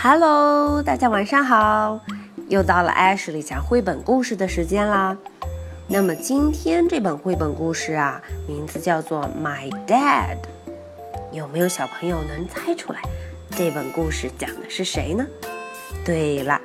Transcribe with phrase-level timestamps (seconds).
[0.00, 1.98] Hello，大家晚上好！
[2.48, 5.18] 又到了 Ashley 讲绘本故事的时间啦。
[5.88, 10.36] 那么今天这本绘本故事啊，名字叫做《My Dad》。
[11.32, 13.00] 有没有小朋友能猜出来
[13.50, 15.26] 这本故事讲的是谁呢？
[16.04, 16.60] 对了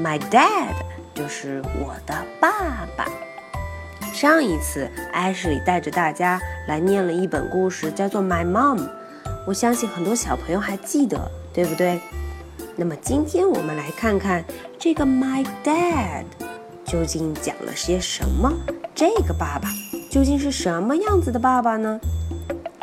[0.00, 0.76] ，My Dad
[1.12, 3.08] 就是我的爸爸。
[4.12, 8.78] 上一次 Ashley 带着大家来念了一本故事，叫做《My Mom》。
[9.44, 12.00] 我相信很多小朋友还记得，对不对？
[12.76, 14.44] 那么今天我们来看看
[14.78, 16.24] 这个 My Dad
[16.84, 18.52] 究竟讲了些什么？
[18.94, 19.70] 这个爸爸
[20.10, 21.98] 究竟是什么样子的爸爸呢？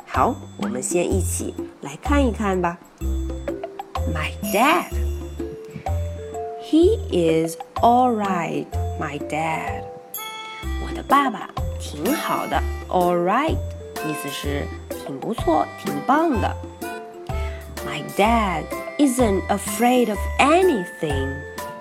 [0.05, 2.77] 好，我们先一起来看一看吧。
[4.13, 4.91] My Dad,
[6.61, 8.65] he is all right.
[8.99, 9.83] My Dad，
[10.85, 12.61] 我的爸爸挺好的。
[12.89, 13.57] All right，
[14.07, 14.67] 意思是。
[15.05, 16.55] 挺不错，挺棒的。
[17.85, 18.63] My dad
[19.02, 21.34] isn't afraid of anything,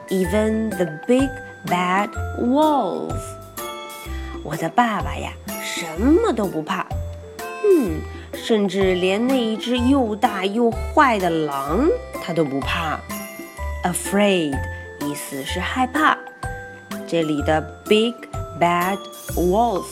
[0.10, 1.30] even the big
[1.66, 3.14] bad wolf.
[4.44, 6.86] 我的爸爸呀，什么都不怕。
[7.64, 8.02] 嗯，
[8.34, 11.88] 甚至连那一只又大又坏的狼，
[12.24, 13.00] 他都不怕。
[13.84, 14.58] Afraid
[15.02, 16.18] 意思是害怕。
[17.08, 18.14] 这里的 big
[18.60, 18.98] bad
[19.36, 19.86] wolf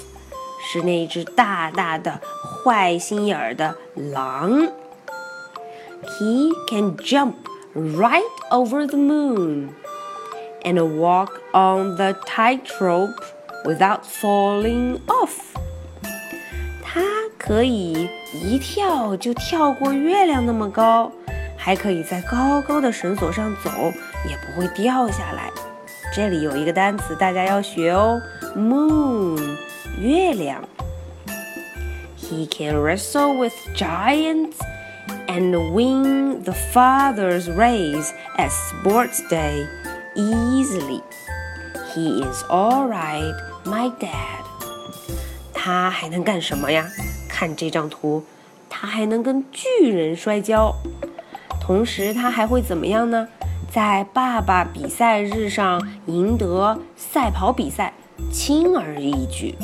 [0.71, 2.21] 是那只大大的。
[2.65, 4.67] 坏心眼儿的狼。
[6.19, 7.35] He can jump
[7.73, 9.69] right over the moon
[10.63, 13.23] and walk on the tightrope
[13.65, 15.33] without falling off。
[16.83, 17.01] 它
[17.37, 21.11] 可以一跳就跳过月亮那么高，
[21.57, 23.69] 还可以在高高的绳索上走，
[24.29, 25.51] 也不会掉下来。
[26.13, 28.21] 这里有一个单词大家要学哦，
[28.55, 29.57] moon，
[29.99, 30.63] 月亮。
[32.17, 34.55] He can wrestle with giants
[35.29, 39.65] and win the father's race at sports day
[40.15, 41.01] easily.
[41.93, 43.33] He is all right,
[43.65, 44.43] my dad.
[45.53, 46.87] 他还能干什么呀？
[47.29, 48.23] 看这张图，
[48.69, 50.75] 他还能跟巨人摔跤，
[51.59, 53.27] 同时他还会怎么样呢？
[53.71, 57.93] 在爸爸比赛日上赢得赛跑比赛，
[58.31, 59.55] 轻而易举。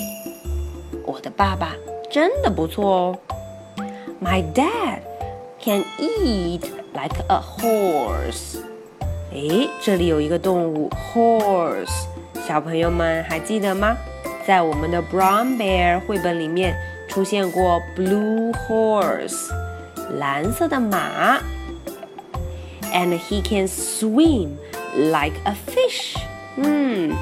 [1.06, 1.76] 我的爸爸。
[2.12, 3.18] 真的不错哦。
[4.22, 5.00] My dad
[5.66, 6.62] can eat
[6.94, 8.59] like a horse。
[9.32, 12.06] 诶，这里有一个动物 horse，
[12.48, 13.96] 小朋友们还记得吗？
[14.46, 16.76] 在我们的 Brown Bear 绘本里面
[17.08, 19.52] 出现过 blue horse，
[20.18, 21.40] 蓝色的马。
[22.94, 24.58] And he can swim
[24.96, 26.18] like a fish。
[26.58, 27.16] 嗯，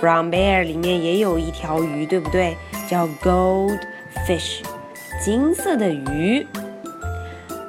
[0.00, 2.56] Brown Bear 里面也有一条鱼，对不对？
[2.88, 4.60] 叫 gold。fish，
[5.22, 6.46] 金色的鱼。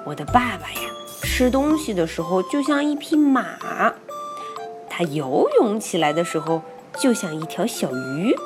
[0.06, 0.88] 我的爸爸呀，
[1.24, 3.44] 吃东西的时候就像一匹马，
[4.88, 6.62] 他游泳起来的时候
[6.96, 8.36] 就像一条小鱼。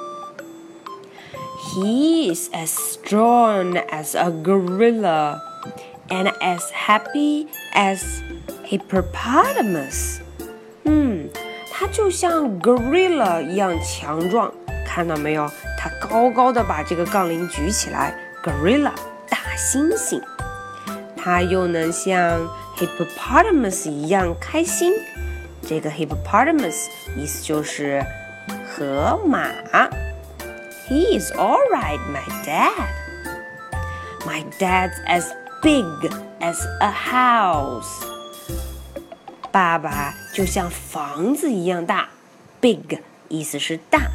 [1.62, 5.38] He is as strong as a gorilla
[6.08, 8.22] and as happy as
[8.64, 10.20] hippopotamus。
[10.84, 11.28] 嗯，
[11.70, 14.50] 他就像 gorilla 一样强壮。
[14.86, 15.46] 看到没有？
[15.78, 18.92] 他高高的把这个杠铃举起来，gorilla
[19.28, 20.22] 大猩猩。
[21.19, 22.47] 他又能像
[22.77, 24.93] hippopotamus 一样开心。
[25.67, 26.87] 这个 hippopotamus
[27.17, 28.05] 意思就是
[28.67, 29.49] 河马。
[30.87, 32.71] He is all right, my dad.
[34.25, 35.25] My dad's as
[35.61, 35.83] big
[36.39, 38.05] as a house.
[39.51, 42.09] 爸爸就像房子一样大，
[42.61, 44.11] big 意思是大。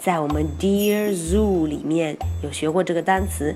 [0.00, 3.54] 在我们 Dear Zoo 里面有学过这个单词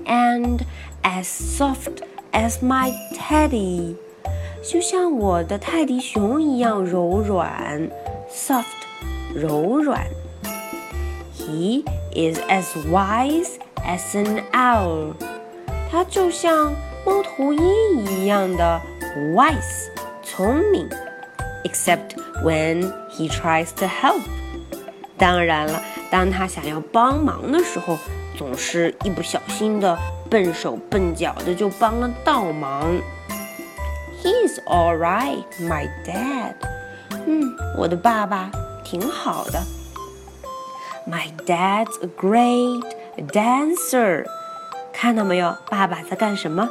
[0.00, 0.60] big，and
[1.02, 3.96] as soft as my teddy，
[4.62, 7.88] 就像我的泰迪熊一样柔软，
[8.30, 8.64] soft
[9.34, 10.06] 柔软。
[11.34, 13.52] He is as wise
[13.84, 15.14] as an owl，
[15.90, 16.72] 他就像
[17.04, 18.80] 猫头鹰一样的
[19.34, 19.90] wise
[20.24, 20.88] 聪明，
[21.64, 24.22] except when he tries to help。
[25.16, 25.80] 当然了，
[26.10, 27.96] 当他想要帮忙的时候，
[28.40, 29.96] 总是一不小心的
[30.30, 33.00] 笨手笨脚的就帮了倒忙。
[34.22, 36.54] He's all right, my dad。
[37.26, 38.50] 嗯，我的爸爸
[38.84, 39.62] 挺好的。
[41.08, 42.82] My dad's a great
[43.32, 44.26] dancer。
[44.92, 46.68] 看到没有，爸爸在干什么？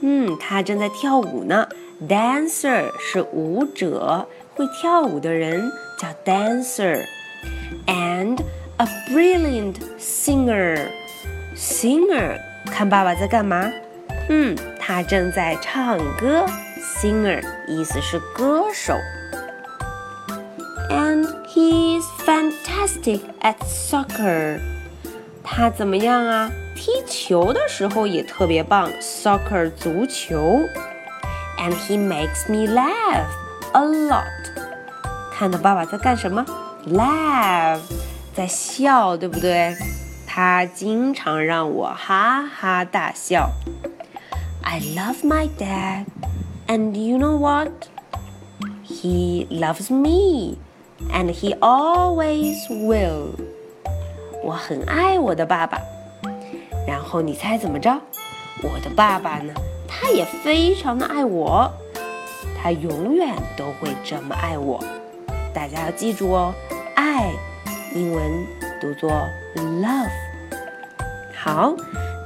[0.00, 1.68] 嗯，他正在跳舞呢。
[2.08, 8.38] Dancer 是舞者，会跳舞的人叫 dancer。and
[8.76, 10.88] a brilliant singer.
[11.61, 13.71] Singer，看爸爸在干嘛？
[14.29, 16.43] 嗯，他正在唱歌
[16.79, 18.97] ，Singer 意思是歌手。
[20.89, 24.59] And he's fantastic at soccer。
[25.43, 26.49] 他怎么样啊？
[26.75, 30.61] 踢球的时候也特别棒，soccer 足球。
[31.59, 33.27] And he makes me laugh
[33.73, 34.25] a lot。
[35.31, 36.43] 看到爸爸在干什么
[36.87, 37.81] ？Laugh，
[38.33, 39.77] 在笑，对不对？
[40.33, 43.49] 他经常让我哈哈大笑。
[44.63, 46.05] I love my dad,
[46.67, 47.69] and you know what?
[48.85, 50.55] He loves me,
[51.11, 53.31] and he always will.
[54.41, 55.81] 我很爱我的爸爸，
[56.87, 57.99] 然后你猜怎么着？
[58.63, 59.53] 我的爸爸呢？
[59.85, 61.69] 他也非常的爱我，
[62.57, 64.81] 他永远都会这么爱我。
[65.53, 66.53] 大家要记住哦，
[66.95, 67.33] 爱，
[67.93, 68.47] 英文
[68.80, 70.10] 读作 love。
[71.34, 71.74] 好，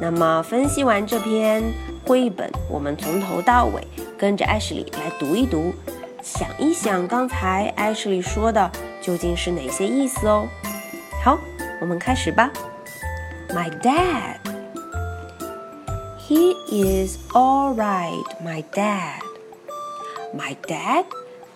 [0.00, 1.62] 那么分析完这篇
[2.06, 3.86] 绘本，我们从头到尾
[4.18, 5.74] 跟着艾什里来读一读，
[6.22, 8.70] 想一想刚才艾什里说的
[9.02, 10.48] 究竟是哪些意思哦。
[11.22, 11.38] 好，
[11.80, 12.50] 我们开始吧。
[13.50, 14.36] My dad,
[16.18, 18.24] he is all right.
[18.42, 19.20] My dad,
[20.34, 21.04] my dad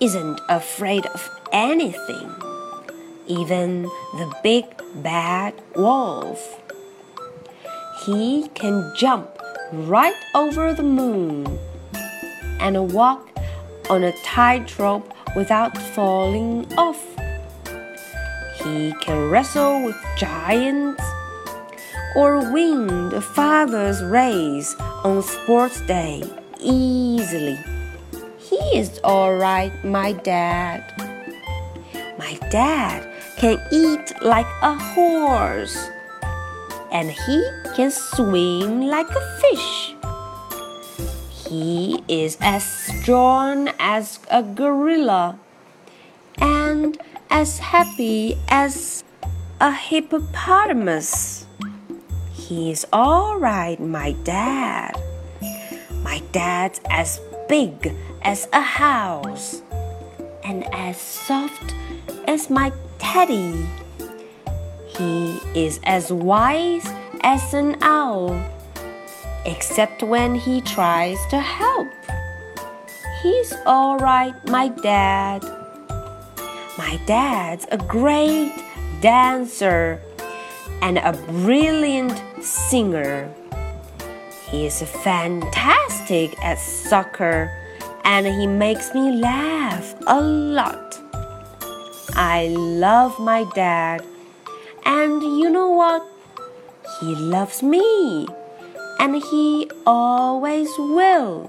[0.01, 1.21] isn't afraid of
[1.53, 2.29] anything,
[3.27, 3.85] even
[4.17, 4.65] the big
[4.96, 6.62] bad wolf.
[8.06, 9.30] He can jump
[9.72, 11.60] right over the moon
[12.60, 13.30] and walk
[13.90, 17.04] on a tightrope without falling off.
[18.64, 21.04] He can wrestle with giants
[22.16, 26.24] or win the father's race on sports day
[26.60, 27.60] easily.
[28.38, 30.84] He is alright, my dad.
[32.18, 33.08] My dad
[33.40, 35.90] can eat like a horse
[36.92, 37.40] and he
[37.74, 39.96] can swim like a fish.
[41.48, 45.40] He is as strong as a gorilla
[46.38, 47.00] and
[47.30, 49.06] as happy as
[49.62, 51.46] a hippopotamus.
[52.34, 55.00] He's all right, my dad.
[56.04, 59.62] My dad's as big as a house
[60.44, 61.74] and as soft
[62.28, 63.68] as my teddy.
[64.88, 66.88] He is as wise
[67.22, 68.40] as an owl,
[69.46, 71.88] except when he tries to help.
[73.22, 75.44] He's all right, my dad.
[76.78, 78.54] My dad's a great
[79.02, 80.00] dancer
[80.82, 83.30] and a brilliant singer.
[84.50, 87.52] He is fantastic at soccer
[88.04, 91.00] and he makes me laugh a lot.
[92.16, 94.01] I love my dad
[94.86, 96.04] and you know what?
[97.00, 98.28] He loves me.
[99.01, 101.46] And he always will.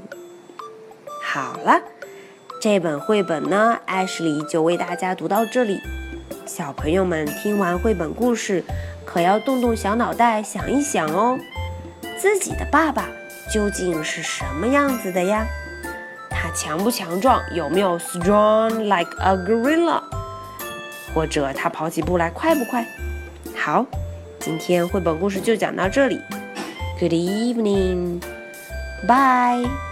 [1.20, 1.82] 好了，
[2.61, 5.81] 这本绘本呢，艾什莉就为大家读到这里。
[6.46, 8.62] 小朋友们听完绘本故事，
[9.05, 11.41] 可要动动小脑袋想一想哦，
[12.17, 13.08] 自己的爸爸
[13.53, 15.44] 究竟是什么样子的呀？
[16.55, 17.43] 强不强壮？
[17.55, 20.02] 有没有 strong like a gorilla？
[21.14, 22.87] 或者他跑起步来快不快？
[23.56, 23.85] 好，
[24.38, 26.20] 今天绘本故事就讲到这里。
[26.99, 28.20] Good evening,
[29.06, 29.90] bye.